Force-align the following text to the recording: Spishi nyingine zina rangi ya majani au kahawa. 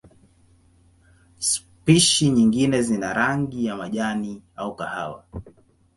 Spishi 1.49 2.29
nyingine 2.29 2.81
zina 2.81 3.13
rangi 3.13 3.65
ya 3.65 3.75
majani 3.77 4.41
au 4.55 4.75
kahawa. 4.75 5.25